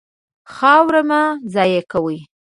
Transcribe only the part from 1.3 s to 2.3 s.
ضایع کوئ.